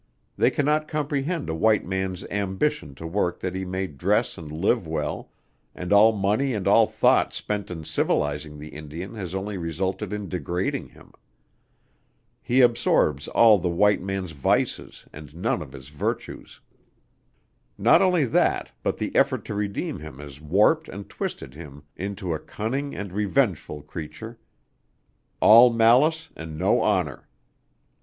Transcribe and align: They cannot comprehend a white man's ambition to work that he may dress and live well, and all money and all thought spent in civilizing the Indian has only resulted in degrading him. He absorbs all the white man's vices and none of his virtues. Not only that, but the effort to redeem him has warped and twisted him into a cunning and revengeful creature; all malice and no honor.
They 0.35 0.49
cannot 0.49 0.87
comprehend 0.87 1.47
a 1.47 1.53
white 1.53 1.85
man's 1.85 2.23
ambition 2.31 2.95
to 2.95 3.05
work 3.05 3.39
that 3.41 3.53
he 3.53 3.65
may 3.65 3.85
dress 3.85 4.35
and 4.35 4.51
live 4.51 4.87
well, 4.87 5.29
and 5.75 5.93
all 5.93 6.11
money 6.11 6.55
and 6.55 6.67
all 6.67 6.87
thought 6.87 7.35
spent 7.35 7.69
in 7.69 7.83
civilizing 7.83 8.57
the 8.57 8.69
Indian 8.69 9.13
has 9.13 9.35
only 9.35 9.59
resulted 9.59 10.11
in 10.11 10.27
degrading 10.27 10.87
him. 10.89 11.11
He 12.41 12.61
absorbs 12.61 13.27
all 13.27 13.59
the 13.59 13.69
white 13.69 14.01
man's 14.01 14.31
vices 14.31 15.05
and 15.13 15.35
none 15.35 15.61
of 15.61 15.71
his 15.73 15.89
virtues. 15.89 16.61
Not 17.77 18.01
only 18.01 18.25
that, 18.25 18.71
but 18.81 18.97
the 18.97 19.15
effort 19.15 19.45
to 19.45 19.53
redeem 19.53 19.99
him 19.99 20.17
has 20.17 20.41
warped 20.41 20.89
and 20.89 21.07
twisted 21.09 21.53
him 21.53 21.83
into 21.95 22.33
a 22.33 22.39
cunning 22.39 22.95
and 22.95 23.13
revengeful 23.13 23.83
creature; 23.83 24.39
all 25.41 25.71
malice 25.71 26.31
and 26.35 26.57
no 26.57 26.81
honor. 26.81 27.29